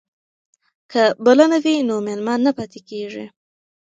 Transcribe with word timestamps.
که 0.91 1.03
بلنه 1.25 1.57
وي 1.63 1.75
نو 1.87 1.95
مېلمه 2.07 2.35
نه 2.45 2.51
پاتې 2.57 2.79
کیږي. 2.89 3.25